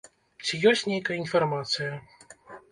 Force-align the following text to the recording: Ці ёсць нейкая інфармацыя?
Ці 0.47 0.59
ёсць 0.69 0.83
нейкая 0.93 1.17
інфармацыя? 1.23 1.93